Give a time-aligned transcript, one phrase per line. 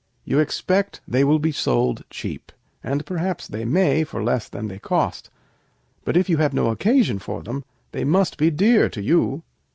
[0.25, 2.51] "You expect they will be sold cheap,
[2.83, 5.29] and perhaps they may be, for less than cost;
[6.05, 9.43] but, if you have no occasion for them, they must be dear to you.